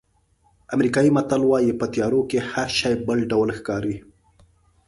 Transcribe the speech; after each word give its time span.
امریکایي 0.75 1.09
متل 1.17 1.41
وایي 1.45 1.71
په 1.79 1.85
تیارو 1.93 2.21
کې 2.29 2.39
هر 2.51 2.69
شی 2.77 2.93
بل 3.07 3.19
ډول 3.31 3.49
ښکاري. 3.57 3.97